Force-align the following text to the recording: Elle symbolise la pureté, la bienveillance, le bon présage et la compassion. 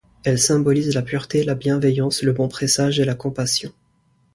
Elle 0.23 0.39
symbolise 0.39 0.95
la 0.95 1.03
pureté, 1.03 1.43
la 1.43 1.53
bienveillance, 1.53 2.23
le 2.23 2.33
bon 2.33 2.47
présage 2.47 2.99
et 2.99 3.05
la 3.05 3.13
compassion. 3.13 3.71